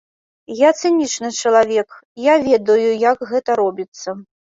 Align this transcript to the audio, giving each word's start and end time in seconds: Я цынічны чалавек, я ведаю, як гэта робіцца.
Я 0.59 0.69
цынічны 0.81 1.29
чалавек, 1.45 1.89
я 2.25 2.41
ведаю, 2.49 2.91
як 3.09 3.17
гэта 3.33 3.51
робіцца. 3.65 4.21